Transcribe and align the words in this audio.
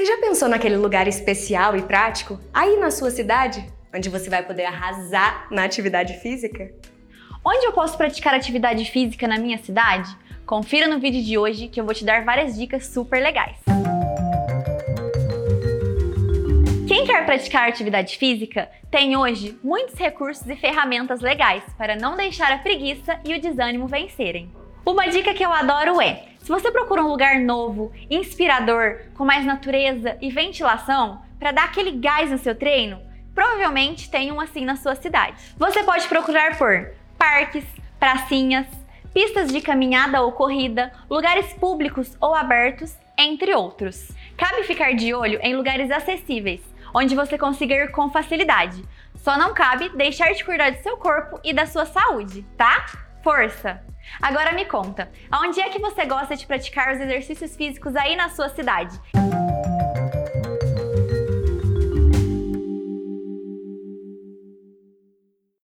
Você 0.00 0.06
já 0.06 0.16
pensou 0.16 0.48
naquele 0.48 0.78
lugar 0.78 1.06
especial 1.06 1.76
e 1.76 1.82
prático 1.82 2.40
aí 2.54 2.78
na 2.78 2.90
sua 2.90 3.10
cidade, 3.10 3.62
onde 3.94 4.08
você 4.08 4.30
vai 4.30 4.42
poder 4.42 4.64
arrasar 4.64 5.46
na 5.50 5.62
atividade 5.62 6.14
física? 6.20 6.72
Onde 7.44 7.66
eu 7.66 7.72
posso 7.72 7.98
praticar 7.98 8.32
atividade 8.32 8.90
física 8.90 9.28
na 9.28 9.36
minha 9.36 9.58
cidade? 9.58 10.10
Confira 10.46 10.88
no 10.88 10.98
vídeo 10.98 11.22
de 11.22 11.36
hoje 11.36 11.68
que 11.68 11.78
eu 11.78 11.84
vou 11.84 11.92
te 11.92 12.02
dar 12.02 12.24
várias 12.24 12.56
dicas 12.56 12.86
super 12.86 13.22
legais. 13.22 13.58
Quem 16.88 17.04
quer 17.04 17.26
praticar 17.26 17.68
atividade 17.68 18.16
física 18.16 18.70
tem 18.90 19.18
hoje 19.18 19.58
muitos 19.62 19.96
recursos 19.96 20.48
e 20.48 20.56
ferramentas 20.56 21.20
legais 21.20 21.62
para 21.76 21.94
não 21.94 22.16
deixar 22.16 22.50
a 22.50 22.58
preguiça 22.58 23.20
e 23.22 23.34
o 23.34 23.40
desânimo 23.40 23.86
vencerem. 23.86 24.50
Uma 24.86 25.08
dica 25.08 25.34
que 25.34 25.44
eu 25.44 25.52
adoro 25.52 26.00
é: 26.00 26.29
se 26.50 26.52
você 26.52 26.72
procura 26.72 27.00
um 27.00 27.06
lugar 27.06 27.38
novo, 27.38 27.92
inspirador, 28.10 29.02
com 29.14 29.24
mais 29.24 29.46
natureza 29.46 30.18
e 30.20 30.32
ventilação 30.32 31.22
para 31.38 31.52
dar 31.52 31.66
aquele 31.66 31.92
gás 31.92 32.28
no 32.28 32.38
seu 32.38 32.56
treino, 32.56 33.00
provavelmente 33.32 34.10
tem 34.10 34.32
um 34.32 34.40
assim 34.40 34.64
na 34.64 34.74
sua 34.74 34.96
cidade. 34.96 35.54
Você 35.56 35.84
pode 35.84 36.08
procurar 36.08 36.58
por 36.58 36.90
parques, 37.16 37.64
pracinhas, 38.00 38.66
pistas 39.14 39.52
de 39.52 39.60
caminhada 39.60 40.22
ou 40.22 40.32
corrida, 40.32 40.92
lugares 41.08 41.52
públicos 41.52 42.16
ou 42.20 42.34
abertos, 42.34 42.98
entre 43.16 43.54
outros. 43.54 44.10
Cabe 44.36 44.64
ficar 44.64 44.92
de 44.96 45.14
olho 45.14 45.38
em 45.44 45.54
lugares 45.54 45.88
acessíveis, 45.88 46.62
onde 46.92 47.14
você 47.14 47.38
consiga 47.38 47.76
ir 47.76 47.92
com 47.92 48.10
facilidade. 48.10 48.82
Só 49.14 49.38
não 49.38 49.54
cabe 49.54 49.90
deixar 49.90 50.32
de 50.32 50.44
cuidar 50.44 50.70
do 50.70 50.82
seu 50.82 50.96
corpo 50.96 51.38
e 51.44 51.52
da 51.52 51.64
sua 51.64 51.86
saúde, 51.86 52.44
tá? 52.58 52.86
Força! 53.22 53.82
Agora 54.20 54.52
me 54.52 54.64
conta, 54.64 55.10
aonde 55.30 55.60
é 55.60 55.68
que 55.68 55.78
você 55.78 56.04
gosta 56.06 56.34
de 56.34 56.46
praticar 56.46 56.92
os 56.92 57.00
exercícios 57.00 57.54
físicos 57.54 57.94
aí 57.94 58.16
na 58.16 58.28
sua 58.30 58.48
cidade? 58.48 58.98